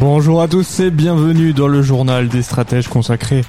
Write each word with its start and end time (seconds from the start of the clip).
Bonjour 0.00 0.40
à 0.42 0.46
tous 0.46 0.78
et 0.78 0.92
bienvenue 0.92 1.52
dans 1.52 1.66
le 1.66 1.82
journal 1.82 2.28
des 2.28 2.42
stratèges 2.42 2.86
consacré 2.86 3.44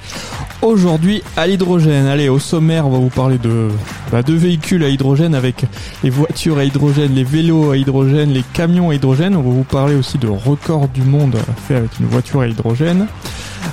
aujourd'hui 0.62 1.22
à 1.36 1.46
l'hydrogène. 1.46 2.06
Allez, 2.06 2.28
au 2.28 2.40
sommaire, 2.40 2.88
on 2.88 2.90
va 2.90 2.98
vous 2.98 3.08
parler 3.08 3.38
de, 3.38 3.68
bah, 4.10 4.24
de 4.24 4.34
véhicules 4.34 4.82
à 4.82 4.88
hydrogène 4.88 5.36
avec 5.36 5.64
les 6.02 6.10
voitures 6.10 6.58
à 6.58 6.64
hydrogène, 6.64 7.14
les 7.14 7.22
vélos 7.22 7.70
à 7.70 7.76
hydrogène, 7.76 8.32
les 8.32 8.42
camions 8.52 8.90
à 8.90 8.96
hydrogène. 8.96 9.36
On 9.36 9.42
va 9.42 9.50
vous 9.50 9.62
parler 9.62 9.94
aussi 9.94 10.18
de 10.18 10.26
records 10.26 10.88
du 10.88 11.02
monde 11.02 11.36
fait 11.68 11.76
avec 11.76 12.00
une 12.00 12.06
voiture 12.06 12.40
à 12.40 12.48
hydrogène, 12.48 13.06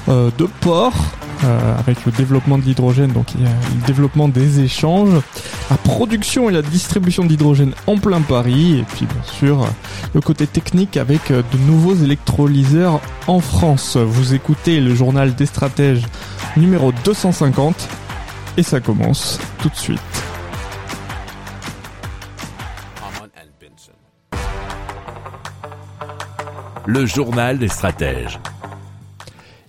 euh, 0.07 0.29
de 0.37 0.47
ports 0.61 0.93
euh, 1.43 1.77
avec 1.77 2.05
le 2.05 2.11
développement 2.11 2.57
de 2.57 2.63
l'hydrogène, 2.63 3.11
donc 3.11 3.33
il 3.35 3.43
y 3.43 3.45
a 3.45 3.49
le 3.49 3.85
développement 3.85 4.27
des 4.27 4.61
échanges, 4.61 5.21
la 5.69 5.77
production 5.77 6.49
et 6.49 6.53
la 6.53 6.61
distribution 6.61 7.25
d'hydrogène 7.25 7.73
en 7.85 7.97
plein 7.97 8.21
Paris, 8.21 8.79
et 8.79 8.83
puis 8.83 9.05
bien 9.05 9.23
sûr 9.23 9.67
le 10.13 10.21
côté 10.21 10.47
technique 10.47 10.97
avec 10.97 11.31
euh, 11.31 11.43
de 11.51 11.57
nouveaux 11.59 11.95
électrolyseurs 11.95 13.01
en 13.27 13.39
France. 13.39 13.97
Vous 13.97 14.33
écoutez 14.33 14.79
le 14.79 14.95
journal 14.95 15.35
des 15.35 15.45
stratèges 15.45 16.03
numéro 16.55 16.91
250 17.05 17.87
et 18.57 18.63
ça 18.63 18.79
commence 18.79 19.39
tout 19.61 19.69
de 19.69 19.75
suite. 19.75 20.01
Le 26.85 27.05
journal 27.05 27.59
des 27.59 27.67
stratèges. 27.67 28.39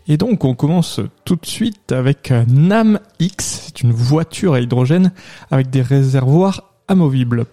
Et 0.08 0.16
donc 0.16 0.44
on 0.44 0.54
commence 0.54 1.00
tout 1.24 1.36
de 1.36 1.44
suite 1.44 1.92
avec 1.92 2.32
NAM 2.48 2.98
X, 3.20 3.66
c'est 3.66 3.82
une 3.82 3.92
voiture 3.92 4.54
à 4.54 4.60
hydrogène 4.60 5.12
avec 5.50 5.68
des 5.68 5.82
réservoirs 5.82 6.72
amovibles. 6.88 7.44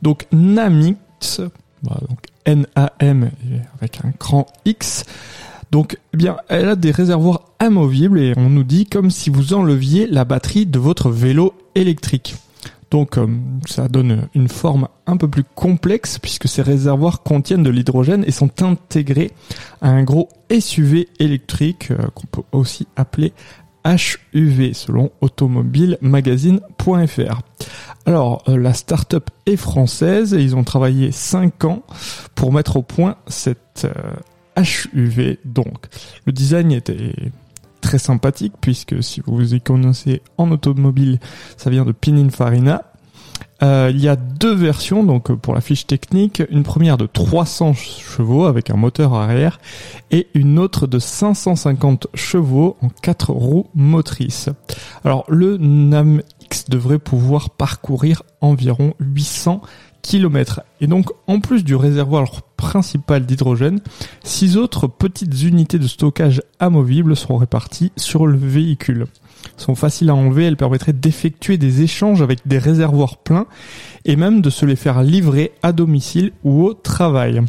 Donc 0.00 0.26
NAM 0.32 0.80
X, 0.80 1.40
bah, 1.82 1.98
donc 2.08 2.20
N-A-M 2.44 3.30
avec 3.80 4.04
un 4.04 4.12
cran 4.12 4.46
X, 4.64 5.04
donc 5.72 5.98
eh 6.12 6.16
bien 6.16 6.36
elle 6.48 6.68
a 6.68 6.76
des 6.76 6.92
réservoirs 6.92 7.48
amovibles 7.58 8.20
et 8.20 8.32
on 8.36 8.48
nous 8.48 8.64
dit 8.64 8.86
comme 8.86 9.10
si 9.10 9.28
vous 9.28 9.52
enleviez 9.52 10.06
la 10.06 10.24
batterie 10.24 10.66
de 10.66 10.78
votre 10.78 11.10
vélo 11.10 11.52
électrique. 11.74 12.36
Donc 12.94 13.18
euh, 13.18 13.26
ça 13.66 13.88
donne 13.88 14.28
une 14.36 14.46
forme 14.46 14.86
un 15.08 15.16
peu 15.16 15.26
plus 15.26 15.42
complexe 15.42 16.20
puisque 16.20 16.46
ces 16.46 16.62
réservoirs 16.62 17.24
contiennent 17.24 17.64
de 17.64 17.70
l'hydrogène 17.70 18.22
et 18.24 18.30
sont 18.30 18.62
intégrés 18.62 19.32
à 19.80 19.88
un 19.88 20.04
gros 20.04 20.28
SUV 20.56 21.08
électrique 21.18 21.90
euh, 21.90 22.06
qu'on 22.14 22.28
peut 22.28 22.44
aussi 22.52 22.86
appeler 22.94 23.32
HUV 23.84 24.74
selon 24.74 25.10
automobilemagazine.fr. 25.22 27.40
Alors 28.06 28.44
euh, 28.48 28.56
la 28.56 28.72
start-up 28.72 29.28
est 29.46 29.56
française 29.56 30.32
et 30.32 30.40
ils 30.40 30.54
ont 30.54 30.62
travaillé 30.62 31.10
5 31.10 31.64
ans 31.64 31.82
pour 32.36 32.52
mettre 32.52 32.76
au 32.76 32.82
point 32.82 33.16
cette 33.26 33.88
HUV. 34.56 35.40
Donc 35.44 35.88
le 36.26 36.32
design 36.32 36.70
était 36.70 37.12
très 37.84 37.98
sympathique 37.98 38.54
puisque 38.60 39.02
si 39.02 39.22
vous 39.26 39.54
y 39.54 39.60
connaissez 39.60 40.22
en 40.38 40.50
automobile, 40.50 41.20
ça 41.58 41.68
vient 41.68 41.84
de 41.84 41.92
Pininfarina. 41.92 42.82
Euh, 43.62 43.90
il 43.94 44.00
y 44.00 44.08
a 44.08 44.16
deux 44.16 44.54
versions 44.54 45.04
donc 45.04 45.32
pour 45.32 45.54
la 45.54 45.60
fiche 45.60 45.86
technique, 45.86 46.42
une 46.50 46.62
première 46.62 46.96
de 46.96 47.06
300 47.06 47.74
chevaux 47.74 48.46
avec 48.46 48.70
un 48.70 48.76
moteur 48.76 49.14
arrière 49.14 49.60
et 50.10 50.28
une 50.34 50.58
autre 50.58 50.86
de 50.86 50.98
550 50.98 52.06
chevaux 52.14 52.76
en 52.80 52.88
quatre 52.88 53.30
roues 53.30 53.68
motrices. 53.74 54.48
Alors 55.04 55.24
le 55.28 55.58
NAM 55.58 56.22
X 56.40 56.70
devrait 56.70 56.98
pouvoir 56.98 57.50
parcourir 57.50 58.22
environ 58.40 58.94
800 58.98 59.60
km. 60.04 60.60
Et 60.80 60.86
donc, 60.86 61.10
en 61.26 61.40
plus 61.40 61.64
du 61.64 61.74
réservoir 61.74 62.42
principal 62.56 63.24
d'hydrogène, 63.24 63.80
six 64.22 64.56
autres 64.56 64.86
petites 64.86 65.42
unités 65.42 65.78
de 65.78 65.88
stockage 65.88 66.42
amovibles 66.60 67.16
seront 67.16 67.38
réparties 67.38 67.90
sur 67.96 68.26
le 68.26 68.36
véhicule. 68.36 69.06
Elles 69.46 69.62
sont 69.62 69.74
faciles 69.74 70.10
à 70.10 70.14
enlever, 70.14 70.44
elles 70.44 70.56
permettraient 70.56 70.92
d'effectuer 70.92 71.56
des 71.56 71.82
échanges 71.82 72.22
avec 72.22 72.46
des 72.46 72.58
réservoirs 72.58 73.16
pleins 73.16 73.46
et 74.04 74.16
même 74.16 74.40
de 74.42 74.50
se 74.50 74.66
les 74.66 74.76
faire 74.76 75.02
livrer 75.02 75.52
à 75.62 75.72
domicile 75.72 76.32
ou 76.44 76.64
au 76.64 76.74
travail. 76.74 77.40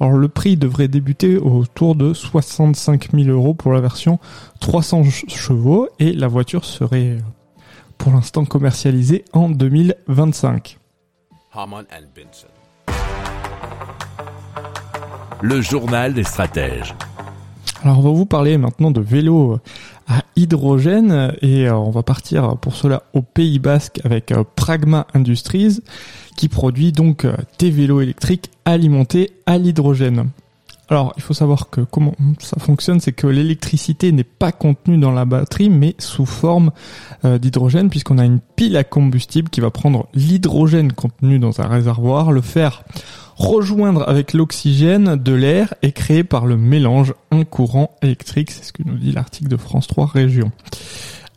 Alors 0.00 0.14
le 0.14 0.28
prix 0.28 0.56
devrait 0.56 0.88
débuter 0.88 1.36
autour 1.36 1.94
de 1.94 2.12
65 2.14 3.10
000 3.12 3.28
euros 3.28 3.54
pour 3.54 3.72
la 3.72 3.80
version 3.80 4.18
300 4.60 5.04
chevaux 5.28 5.88
et 5.98 6.12
la 6.12 6.28
voiture 6.28 6.64
serait 6.64 7.18
pour 7.98 8.12
l'instant 8.12 8.44
commercialisée 8.44 9.24
en 9.32 9.48
2025. 9.48 10.78
Haman 11.56 11.84
and 11.92 12.06
Benson. 12.14 12.48
Le 15.40 15.60
journal 15.60 16.12
des 16.12 16.24
stratèges. 16.24 16.94
Alors 17.84 17.98
on 17.98 18.02
va 18.02 18.10
vous 18.10 18.26
parler 18.26 18.58
maintenant 18.58 18.90
de 18.90 19.00
vélos 19.00 19.58
à 20.08 20.22
hydrogène 20.36 21.34
et 21.42 21.68
euh, 21.68 21.76
on 21.76 21.90
va 21.90 22.02
partir 22.02 22.56
pour 22.56 22.74
cela 22.74 23.04
au 23.12 23.22
Pays 23.22 23.58
Basque 23.58 24.00
avec 24.04 24.32
euh, 24.32 24.42
Pragma 24.56 25.06
Industries 25.14 25.80
qui 26.36 26.48
produit 26.48 26.92
donc 26.92 27.24
euh, 27.24 27.36
des 27.58 27.70
vélos 27.70 28.00
électriques 28.00 28.50
alimentés 28.64 29.30
à 29.46 29.58
l'hydrogène. 29.58 30.30
Alors, 30.90 31.14
il 31.16 31.22
faut 31.22 31.32
savoir 31.32 31.70
que 31.70 31.80
comment 31.80 32.14
ça 32.38 32.58
fonctionne, 32.60 33.00
c'est 33.00 33.12
que 33.12 33.26
l'électricité 33.26 34.12
n'est 34.12 34.22
pas 34.22 34.52
contenue 34.52 34.98
dans 34.98 35.12
la 35.12 35.24
batterie, 35.24 35.70
mais 35.70 35.94
sous 35.98 36.26
forme 36.26 36.72
euh, 37.24 37.38
d'hydrogène, 37.38 37.88
puisqu'on 37.88 38.18
a 38.18 38.24
une 38.24 38.40
pile 38.40 38.76
à 38.76 38.84
combustible 38.84 39.48
qui 39.48 39.60
va 39.60 39.70
prendre 39.70 40.08
l'hydrogène 40.14 40.92
contenu 40.92 41.38
dans 41.38 41.60
un 41.60 41.68
réservoir, 41.68 42.32
le 42.32 42.42
faire 42.42 42.84
rejoindre 43.36 44.08
avec 44.08 44.32
l'oxygène 44.32 45.16
de 45.16 45.32
l'air 45.32 45.74
et 45.82 45.92
créer 45.92 46.22
par 46.22 46.46
le 46.46 46.56
mélange 46.56 47.14
un 47.30 47.44
courant 47.44 47.96
électrique. 48.02 48.50
C'est 48.50 48.64
ce 48.64 48.72
que 48.72 48.82
nous 48.84 48.96
dit 48.96 49.12
l'article 49.12 49.48
de 49.48 49.56
France 49.56 49.86
3 49.88 50.06
Région. 50.06 50.52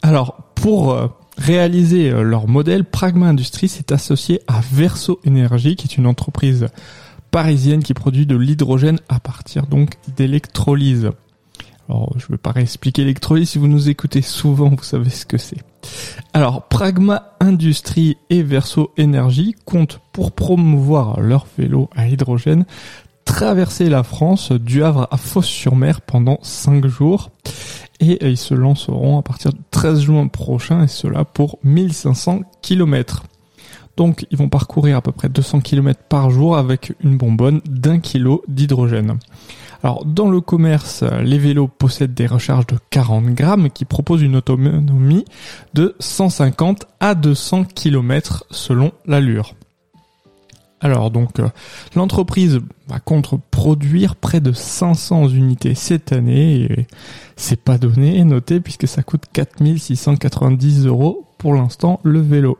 Alors, 0.02 0.38
pour 0.56 0.92
euh, 0.92 1.08
réaliser 1.38 2.10
euh, 2.10 2.22
leur 2.22 2.48
modèle, 2.48 2.84
Pragma 2.84 3.28
Industries 3.28 3.70
s'est 3.70 3.94
associé 3.94 4.42
à 4.48 4.62
Verso 4.72 5.20
Énergie, 5.24 5.76
qui 5.76 5.88
est 5.88 5.98
une 5.98 6.08
entreprise 6.08 6.68
parisienne 7.32 7.84
qui 7.84 7.94
produit 7.94 8.26
de 8.26 8.36
l'hydrogène 8.36 9.00
à 9.10 9.20
partir 9.20 9.68
donc 9.68 9.96
d'électrolyse. 10.16 11.12
Alors, 11.90 12.14
je 12.18 12.26
ne 12.26 12.32
vais 12.32 12.38
pas 12.38 12.52
réexpliquer 12.52 13.04
l'électrolyse, 13.04 13.52
si 13.52 13.60
vous 13.60 13.68
nous 13.68 13.90
écoutez 13.90 14.22
souvent, 14.22 14.70
vous 14.70 14.84
savez 14.84 15.10
ce 15.10 15.26
que 15.26 15.38
c'est. 15.38 15.64
Alors, 16.34 16.68
Pragma 16.68 17.36
Industrie 17.40 18.18
et 18.30 18.44
Verso 18.44 18.92
Énergie 18.98 19.56
comptent 19.66 20.02
pour 20.12 20.34
promouvoir 20.34 21.22
leur 21.22 21.48
vélo 21.58 21.90
à 21.96 22.08
hydrogène 22.08 22.66
traverser 23.28 23.90
la 23.90 24.04
France 24.04 24.52
du 24.52 24.84
Havre 24.84 25.08
à 25.12 25.18
Fos-sur-Mer 25.18 26.02
pendant 26.02 26.40
5 26.42 26.88
jours 26.88 27.30
et 28.00 28.26
ils 28.26 28.38
se 28.38 28.54
lanceront 28.54 29.20
à 29.20 29.22
partir 29.22 29.52
du 29.52 29.60
13 29.72 30.02
juin 30.02 30.28
prochain 30.28 30.84
et 30.84 30.88
cela 30.88 31.26
pour 31.26 31.60
1500 31.64 32.42
km. 32.62 33.24
Donc 33.98 34.28
ils 34.32 34.38
vont 34.38 34.48
parcourir 34.48 34.98
à 34.98 35.02
peu 35.02 35.12
près 35.12 35.28
200 35.28 35.62
km 35.62 36.00
par 36.08 36.30
jour 36.30 36.56
avec 36.56 36.94
une 37.04 37.18
bonbonne 37.18 37.62
d'un 37.66 38.00
kilo 38.00 38.44
d'hydrogène. 38.48 39.18
Alors 39.84 40.06
dans 40.06 40.30
le 40.30 40.40
commerce, 40.40 41.04
les 41.22 41.38
vélos 41.38 41.68
possèdent 41.68 42.14
des 42.14 42.28
recharges 42.28 42.68
de 42.68 42.78
40 42.90 43.26
grammes 43.34 43.70
qui 43.70 43.86
proposent 43.86 44.22
une 44.22 44.36
autonomie 44.36 45.26
de 45.74 45.96
150 46.00 46.86
à 47.00 47.16
200 47.16 47.66
km 47.76 48.46
selon 48.50 48.92
l'allure. 49.06 49.54
Alors 50.80 51.10
donc 51.10 51.40
euh, 51.40 51.48
l'entreprise 51.96 52.60
va 52.88 53.00
compte 53.00 53.34
produire 53.50 54.16
près 54.16 54.42
de 54.42 54.52
500 54.52 55.30
unités 55.30 55.74
cette 55.74 56.12
année 56.12 56.62
et 56.62 56.88
c'est 57.36 57.60
pas 57.60 57.80
donné, 57.80 58.24
noté 58.24 58.60
puisque 58.60 58.88
ça 58.88 59.02
coûte 59.02 59.24
4690 59.34 60.86
euros 60.86 61.26
pour 61.40 61.56
l'instant 61.56 62.00
le 62.04 62.20
vélo. 62.20 62.60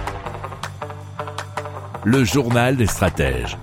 Le 2.03 2.23
journal 2.23 2.77
des 2.77 2.87
stratèges. 2.87 3.57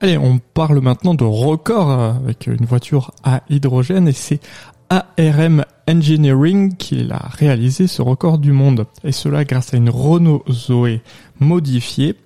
Allez, 0.00 0.16
on 0.16 0.38
parle 0.38 0.80
maintenant 0.80 1.14
de 1.14 1.24
record 1.24 1.90
euh, 1.90 2.12
avec 2.12 2.46
une 2.46 2.64
voiture 2.64 3.12
à 3.22 3.42
hydrogène 3.50 4.08
et 4.08 4.12
c'est 4.12 4.40
ARM 4.88 5.64
Engineering 5.86 6.76
qui 6.76 7.04
l'a 7.04 7.28
réalisé 7.30 7.86
ce 7.86 8.00
record 8.00 8.38
du 8.38 8.52
monde. 8.52 8.86
Et 9.04 9.12
cela 9.12 9.44
grâce 9.44 9.74
à 9.74 9.76
une 9.76 9.90
Renault 9.90 10.42
Zoé 10.50 11.02
modifiée. 11.38 12.16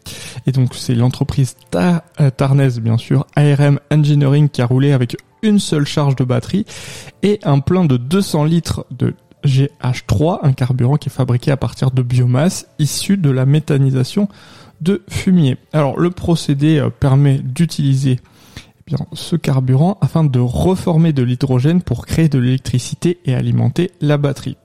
Et 0.47 0.53
donc 0.53 0.75
c'est 0.75 0.95
l'entreprise 0.95 1.57
ta 1.71 2.05
euh, 2.21 2.31
bien 2.81 2.97
sûr, 2.97 3.27
ARM 3.35 3.81
Engineering 3.91 4.49
qui 4.49 4.63
a 4.63 4.67
roulé 4.67 4.93
avec 4.93 5.17
une 5.43 5.59
seule 5.59 5.87
charge 5.87 6.15
de 6.17 6.25
batterie 6.25 6.65
et 7.23 7.41
un 7.43 7.59
plein 7.59 7.85
de 7.85 7.97
200 7.97 8.45
litres 8.45 8.87
de 8.91 9.15
GH3, 9.45 10.41
un 10.43 10.53
carburant 10.53 10.97
qui 10.97 11.09
est 11.09 11.13
fabriqué 11.13 11.51
à 11.51 11.57
partir 11.57 11.91
de 11.91 12.03
biomasse 12.03 12.67
issu 12.79 13.17
de 13.17 13.31
la 13.31 13.47
méthanisation 13.47 14.29
de 14.81 15.03
fumier. 15.09 15.57
Alors 15.73 15.99
le 15.99 16.11
procédé 16.11 16.79
euh, 16.79 16.91
permet 16.91 17.39
d'utiliser 17.39 18.21
eh 18.91 18.95
ce 19.15 19.37
carburant 19.37 19.97
afin 20.03 20.25
de 20.25 20.39
reformer 20.39 21.15
de 21.15 21.23
l'hydrogène 21.23 21.81
pour 21.81 22.05
créer 22.05 22.29
de 22.29 22.39
l'électricité 22.39 23.19
et 23.25 23.35
alimenter 23.35 23.91
la 24.03 24.19
batterie. 24.19 24.59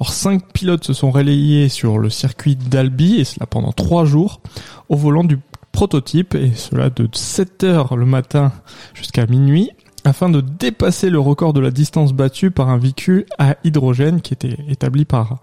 Alors 0.00 0.12
cinq 0.12 0.52
pilotes 0.52 0.84
se 0.84 0.92
sont 0.92 1.12
relayés 1.12 1.68
sur 1.68 1.98
le 1.98 2.10
circuit 2.10 2.56
d'Albi 2.56 3.20
et 3.20 3.24
cela 3.24 3.46
pendant 3.46 3.70
trois 3.70 4.04
jours 4.04 4.40
au 4.88 4.96
volant 4.96 5.22
du 5.22 5.38
prototype 5.70 6.34
et 6.34 6.52
cela 6.54 6.90
de 6.90 7.08
7 7.12 7.62
heures 7.62 7.96
le 7.96 8.06
matin 8.06 8.52
jusqu'à 8.92 9.26
minuit 9.26 9.70
afin 10.04 10.28
de 10.28 10.40
dépasser 10.40 11.10
le 11.10 11.18
record 11.18 11.52
de 11.52 11.60
la 11.60 11.70
distance 11.70 12.12
battue 12.12 12.50
par 12.50 12.68
un 12.68 12.78
véhicule 12.78 13.26
à 13.38 13.56
hydrogène 13.64 14.20
qui 14.20 14.34
était 14.34 14.56
établi 14.68 15.04
par 15.04 15.38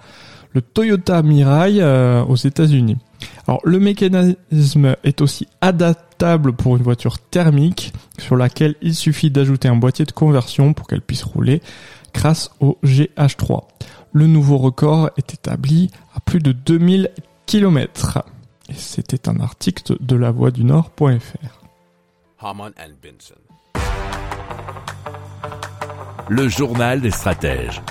le 0.54 0.62
Toyota 0.62 1.21
Mirai 1.21 1.81
euh, 1.81 2.24
aux 2.24 2.36
États-Unis. 2.36 2.98
Alors 3.48 3.62
le 3.63 3.80
mécanisme 3.80 4.95
est 5.04 5.21
aussi 5.21 5.48
adaptable 5.62 6.54
pour 6.54 6.77
une 6.77 6.83
voiture 6.83 7.19
thermique 7.19 7.94
sur 8.18 8.36
laquelle 8.36 8.75
il 8.81 8.95
suffit 8.95 9.31
d'ajouter 9.31 9.68
un 9.68 9.75
boîtier 9.75 10.06
de 10.06 10.12
conversion 10.12 10.74
pour 10.74 10.88
qu'elle 10.88 11.01
puisse 11.01 11.24
rouler 11.24 11.62
grâce 12.13 12.51
au 12.59 12.77
GH3. 12.83 13.63
Le 14.13 14.27
nouveau 14.27 14.57
record 14.57 15.12
est 15.18 15.33
établi 15.33 15.92
à 16.15 16.19
plus 16.19 16.39
de 16.39 16.51
2000 16.51 17.12
km. 17.45 18.24
C'était 18.75 19.30
un 19.30 19.39
article 19.39 19.95
de 20.00 20.15
la 20.15 20.31
voix 20.31 20.51
du 20.51 20.63
Nord.fr. 20.63 21.68
Le 26.29 26.47
journal 26.47 27.01
des 27.01 27.11
stratèges. 27.11 27.81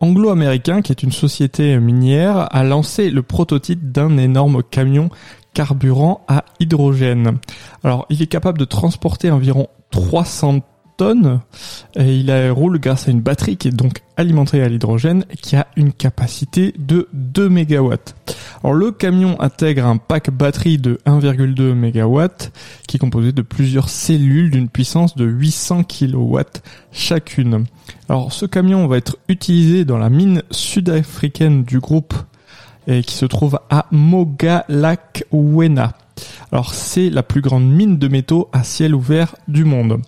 Anglo-Américain, 0.00 0.82
qui 0.82 0.92
est 0.92 1.02
une 1.02 1.12
société 1.12 1.78
minière, 1.78 2.54
a 2.54 2.64
lancé 2.64 3.10
le 3.10 3.22
prototype 3.22 3.90
d'un 3.90 4.18
énorme 4.18 4.62
camion 4.62 5.08
carburant 5.54 6.24
à 6.28 6.44
hydrogène. 6.60 7.38
Alors, 7.82 8.06
il 8.10 8.20
est 8.20 8.26
capable 8.26 8.58
de 8.58 8.66
transporter 8.66 9.30
environ 9.30 9.68
300 9.90 10.60
tonnes 10.96 11.40
et 11.94 12.16
il 12.16 12.50
roule 12.50 12.78
grâce 12.78 13.08
à 13.08 13.10
une 13.10 13.20
batterie 13.20 13.56
qui 13.56 13.68
est 13.68 13.72
donc 13.72 14.02
alimentée 14.16 14.62
à 14.62 14.68
l'hydrogène 14.68 15.24
et 15.30 15.36
qui 15.36 15.56
a 15.56 15.66
une 15.76 15.92
capacité 15.92 16.74
de 16.78 17.08
2 17.12 17.48
MW. 17.48 17.94
Alors 18.64 18.74
le 18.74 18.90
camion 18.90 19.40
intègre 19.40 19.86
un 19.86 19.98
pack 19.98 20.30
batterie 20.30 20.78
de 20.78 20.98
1,2 21.06 21.74
MW 21.74 22.26
qui 22.88 22.96
est 22.96 23.00
composé 23.00 23.32
de 23.32 23.42
plusieurs 23.42 23.88
cellules 23.88 24.50
d'une 24.50 24.68
puissance 24.68 25.16
de 25.16 25.24
800 25.24 25.84
kW 25.84 26.40
chacune. 26.92 27.66
Alors 28.08 28.32
ce 28.32 28.46
camion 28.46 28.86
va 28.86 28.96
être 28.96 29.18
utilisé 29.28 29.84
dans 29.84 29.98
la 29.98 30.10
mine 30.10 30.42
sud-africaine 30.50 31.64
du 31.64 31.78
groupe 31.78 32.14
et 32.86 33.02
qui 33.02 33.14
se 33.14 33.26
trouve 33.26 33.58
à 33.68 33.86
Mogalakwena. 33.90 35.92
Alors 36.52 36.72
c'est 36.72 37.10
la 37.10 37.22
plus 37.22 37.42
grande 37.42 37.68
mine 37.68 37.98
de 37.98 38.08
métaux 38.08 38.48
à 38.52 38.64
ciel 38.64 38.94
ouvert 38.94 39.34
du 39.48 39.64
monde. 39.64 40.00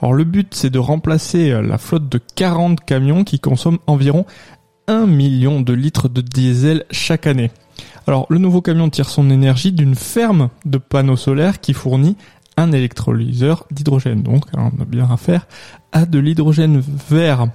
Alors 0.00 0.12
le 0.12 0.24
but 0.24 0.54
c'est 0.54 0.70
de 0.70 0.78
remplacer 0.78 1.50
euh, 1.50 1.62
la 1.62 1.78
flotte 1.78 2.08
de 2.08 2.18
40 2.18 2.84
camions 2.84 3.24
qui 3.24 3.40
consomment 3.40 3.78
environ 3.86 4.26
1 4.86 5.06
million 5.06 5.60
de 5.60 5.72
litres 5.72 6.08
de 6.08 6.20
diesel 6.20 6.84
chaque 6.90 7.26
année. 7.26 7.50
Alors 8.06 8.26
le 8.28 8.38
nouveau 8.38 8.60
camion 8.60 8.90
tire 8.90 9.08
son 9.08 9.30
énergie 9.30 9.72
d'une 9.72 9.94
ferme 9.94 10.50
de 10.64 10.78
panneaux 10.78 11.16
solaires 11.16 11.60
qui 11.60 11.72
fournit 11.72 12.16
un 12.56 12.72
électrolyseur 12.72 13.66
d'hydrogène. 13.70 14.22
Donc 14.22 14.44
hein, 14.56 14.70
on 14.76 14.82
a 14.82 14.84
bien 14.84 15.10
affaire 15.10 15.46
à 15.92 16.06
de 16.06 16.18
l'hydrogène 16.18 16.82
vert. 17.08 17.46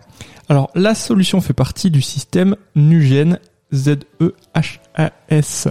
Alors 0.50 0.72
la 0.76 0.96
solution 0.96 1.42
fait 1.42 1.54
partie 1.54 1.92
du 1.92 2.02
système 2.02 2.56
NUGEN 2.76 3.40
Z-E-H-A-S 3.72 5.68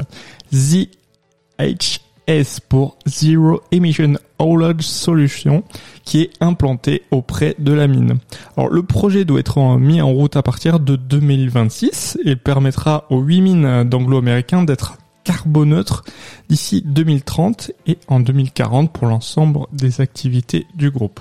ZH 0.55 2.07
S 2.28 2.60
pour 2.60 2.98
Zero 3.06 3.62
Emission 3.72 4.19
Haulage 4.38 4.82
Solution 4.82 5.64
qui 6.04 6.20
est 6.20 6.30
implanté 6.40 7.02
auprès 7.10 7.56
de 7.58 7.72
la 7.72 7.88
mine. 7.88 8.19
Alors 8.56 8.70
le 8.70 8.82
projet 8.82 9.25
doit 9.25 9.40
être 9.40 9.78
mis 9.78 10.00
en 10.00 10.12
route 10.12 10.36
à 10.36 10.42
partir 10.42 10.78
de 10.78 10.94
2026 10.94 12.19
et 12.25 12.36
permettra 12.36 13.06
aux 13.10 13.20
8 13.20 13.40
mines 13.40 13.84
d'anglo-américains 13.84 14.62
d'être 14.62 14.98
carboneutres 15.25 16.04
d'ici 16.48 16.82
2030 16.86 17.72
et 17.86 17.98
en 18.08 18.20
2040 18.20 18.92
pour 18.92 19.08
l'ensemble 19.08 19.60
des 19.72 20.00
activités 20.00 20.66
du 20.74 20.90
groupe. 20.90 21.20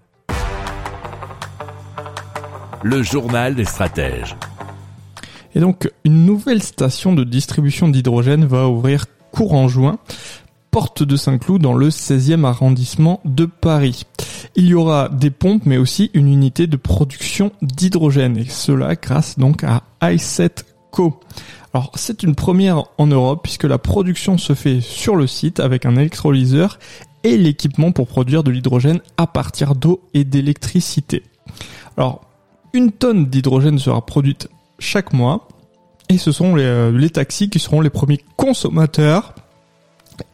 Le 2.83 3.03
journal 3.03 3.53
des 3.53 3.65
stratèges. 3.65 4.35
Et 5.53 5.59
donc, 5.59 5.91
une 6.03 6.25
nouvelle 6.25 6.63
station 6.63 7.13
de 7.13 7.23
distribution 7.23 7.87
d'hydrogène 7.87 8.45
va 8.45 8.67
ouvrir 8.67 9.05
courant 9.31 9.67
juin, 9.67 9.99
porte 10.71 11.03
de 11.03 11.15
Saint-Cloud 11.15 11.61
dans 11.61 11.73
le 11.73 11.89
16e 11.89 12.43
arrondissement 12.43 13.19
de 13.23 13.45
Paris. 13.45 14.05
Il 14.55 14.65
y 14.65 14.73
aura 14.73 15.09
des 15.09 15.29
pompes, 15.29 15.65
mais 15.65 15.77
aussi 15.77 16.09
une 16.15 16.27
unité 16.27 16.65
de 16.65 16.77
production 16.77 17.51
d'hydrogène, 17.61 18.37
et 18.37 18.45
cela 18.45 18.95
grâce 18.95 19.37
donc 19.37 19.63
à 19.63 19.83
i7 20.01 20.63
Co. 20.89 21.19
Alors, 21.73 21.91
c'est 21.95 22.23
une 22.23 22.35
première 22.35 22.85
en 22.97 23.07
Europe 23.07 23.41
puisque 23.43 23.63
la 23.63 23.77
production 23.77 24.37
se 24.37 24.53
fait 24.53 24.81
sur 24.81 25.15
le 25.15 25.27
site 25.27 25.59
avec 25.59 25.85
un 25.85 25.95
électrolyseur 25.95 26.79
et 27.23 27.37
l'équipement 27.37 27.91
pour 27.91 28.07
produire 28.07 28.43
de 28.43 28.51
l'hydrogène 28.51 29.01
à 29.17 29.27
partir 29.27 29.75
d'eau 29.75 30.01
et 30.13 30.23
d'électricité. 30.23 31.23
Alors, 31.95 32.30
une 32.73 32.91
tonne 32.91 33.25
d'hydrogène 33.25 33.79
sera 33.79 34.05
produite 34.05 34.49
chaque 34.79 35.13
mois 35.13 35.47
et 36.09 36.17
ce 36.17 36.31
sont 36.31 36.55
les, 36.55 36.63
euh, 36.63 36.91
les, 36.91 37.09
taxis 37.09 37.49
qui 37.49 37.59
seront 37.59 37.81
les 37.81 37.89
premiers 37.89 38.19
consommateurs 38.37 39.33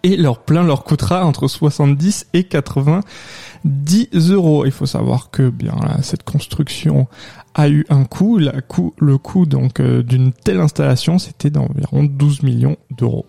et 0.03 0.17
leur 0.17 0.39
plein 0.39 0.63
leur 0.63 0.83
coûtera 0.83 1.25
entre 1.25 1.47
70 1.47 2.27
et 2.33 2.43
90 2.45 4.31
euros. 4.31 4.65
Il 4.65 4.71
faut 4.71 4.85
savoir 4.85 5.29
que 5.31 5.49
bien 5.49 5.75
cette 6.01 6.23
construction 6.23 7.07
a 7.53 7.69
eu 7.69 7.85
un 7.89 8.05
coût, 8.05 8.37
le 8.37 9.17
coût 9.17 9.45
euh, 9.79 10.03
d'une 10.03 10.31
telle 10.31 10.59
installation 10.59 11.17
c'était 11.19 11.49
d'environ 11.49 12.03
12 12.03 12.43
millions 12.43 12.77
d'euros. 12.91 13.25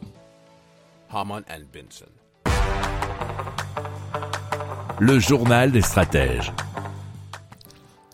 Le 5.00 5.18
journal 5.18 5.72
des 5.72 5.80
stratèges. 5.80 6.52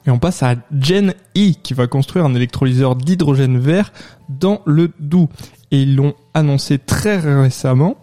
Et 0.06 0.11
on 0.11 0.18
passe 0.18 0.42
à 0.42 0.56
Gen 0.78 1.14
E 1.37 1.52
qui 1.62 1.75
va 1.75 1.87
construire 1.87 2.25
un 2.25 2.34
électrolyseur 2.34 2.96
d'hydrogène 2.96 3.58
vert 3.58 3.92
dans 4.28 4.61
le 4.66 4.90
Doubs. 4.99 5.28
Et 5.70 5.82
ils 5.82 5.96
l'ont 5.96 6.14
annoncé 6.34 6.78
très 6.78 7.16
récemment. 7.18 7.96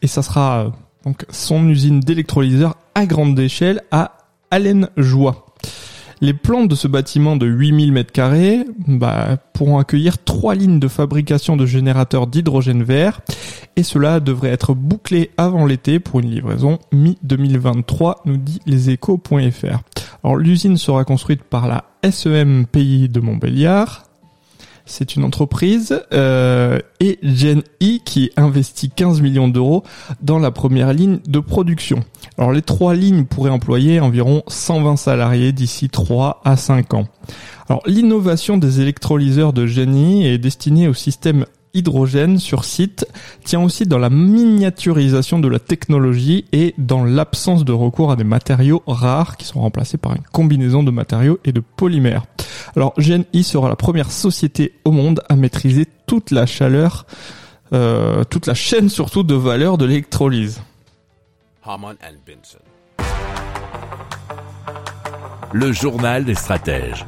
Et 0.00 0.06
ça 0.06 0.22
sera 0.22 0.64
euh, 0.64 0.70
donc 1.04 1.26
son 1.30 1.68
usine 1.68 2.00
d'électrolyseur 2.00 2.76
à 2.94 3.06
grande 3.06 3.38
échelle 3.38 3.82
à 3.90 4.16
Allenjoie. 4.50 5.51
Les 6.22 6.34
plans 6.34 6.66
de 6.66 6.76
ce 6.76 6.86
bâtiment 6.86 7.34
de 7.34 7.46
8000 7.46 7.92
m2 7.92 8.66
bah, 8.86 9.38
pourront 9.52 9.78
accueillir 9.78 10.22
trois 10.22 10.54
lignes 10.54 10.78
de 10.78 10.86
fabrication 10.86 11.56
de 11.56 11.66
générateurs 11.66 12.28
d'hydrogène 12.28 12.84
vert 12.84 13.22
et 13.74 13.82
cela 13.82 14.20
devrait 14.20 14.50
être 14.50 14.72
bouclé 14.72 15.32
avant 15.36 15.66
l'été 15.66 15.98
pour 15.98 16.20
une 16.20 16.30
livraison 16.30 16.78
mi-2023, 16.92 18.18
nous 18.26 18.36
dit 18.36 18.60
leséchos.fr. 18.66 19.80
Alors 20.22 20.36
l'usine 20.36 20.76
sera 20.76 21.04
construite 21.04 21.42
par 21.42 21.66
la 21.66 21.86
SEM 22.08 22.66
Pays 22.66 23.08
de 23.08 23.18
Montbéliard, 23.18 24.04
c'est 24.86 25.16
une 25.16 25.24
entreprise 25.24 26.02
euh, 26.12 26.78
et 27.00 27.18
Gen 27.22 27.62
E 27.82 27.98
qui 28.04 28.30
investit 28.36 28.90
15 28.90 29.20
millions 29.20 29.48
d'euros 29.48 29.82
dans 30.20 30.38
la 30.38 30.50
première 30.50 30.92
ligne 30.92 31.18
de 31.26 31.40
production. 31.40 32.00
Alors 32.38 32.52
les 32.52 32.62
trois 32.62 32.94
lignes 32.94 33.24
pourraient 33.24 33.50
employer 33.50 34.00
environ 34.00 34.42
120 34.48 34.96
salariés 34.96 35.52
d'ici 35.52 35.88
3 35.88 36.40
à 36.44 36.56
5 36.56 36.94
ans. 36.94 37.08
Alors 37.68 37.82
l'innovation 37.86 38.58
des 38.58 38.80
électrolyseurs 38.80 39.52
de 39.52 39.66
Gen 39.66 39.94
E 39.94 40.26
est 40.26 40.38
destinée 40.38 40.88
au 40.88 40.94
système 40.94 41.46
hydrogène 41.74 42.38
sur 42.38 42.64
site 42.64 43.06
tient 43.44 43.62
aussi 43.62 43.86
dans 43.86 43.98
la 43.98 44.10
miniaturisation 44.10 45.38
de 45.38 45.48
la 45.48 45.58
technologie 45.58 46.44
et 46.52 46.74
dans 46.78 47.04
l'absence 47.04 47.64
de 47.64 47.72
recours 47.72 48.10
à 48.10 48.16
des 48.16 48.24
matériaux 48.24 48.82
rares 48.86 49.36
qui 49.36 49.46
sont 49.46 49.60
remplacés 49.60 49.98
par 49.98 50.12
une 50.12 50.22
combinaison 50.32 50.82
de 50.82 50.90
matériaux 50.90 51.38
et 51.44 51.52
de 51.52 51.60
polymères. 51.60 52.26
Alors 52.76 52.94
GNI 52.98 53.42
sera 53.42 53.68
la 53.68 53.76
première 53.76 54.10
société 54.10 54.74
au 54.84 54.90
monde 54.90 55.22
à 55.28 55.36
maîtriser 55.36 55.86
toute 56.06 56.30
la 56.30 56.46
chaleur, 56.46 57.06
euh, 57.72 58.24
toute 58.24 58.46
la 58.46 58.54
chaîne 58.54 58.88
surtout 58.88 59.22
de 59.22 59.34
valeur 59.34 59.78
de 59.78 59.86
l'électrolyse. 59.86 60.62
Le 65.52 65.72
journal 65.72 66.24
des 66.24 66.34
stratèges. 66.34 67.04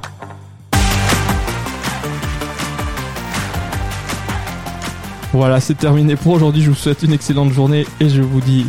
Voilà, 5.34 5.60
c'est 5.60 5.74
terminé 5.74 6.14
pour 6.14 6.34
aujourd'hui. 6.34 6.62
Je 6.62 6.70
vous 6.70 6.76
souhaite 6.76 7.02
une 7.02 7.12
excellente 7.12 7.52
journée 7.52 7.86
et 7.98 8.08
je 8.08 8.22
vous 8.22 8.40
dis 8.40 8.66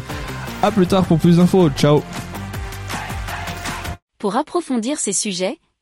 à 0.63 0.71
plus 0.71 0.87
tard 0.87 1.05
pour 1.05 1.19
plus 1.19 1.37
d'infos. 1.37 1.69
Ciao 1.69 2.01
Pour 4.17 4.35
approfondir 4.35 4.97
ces 4.97 5.13
sujets, 5.13 5.59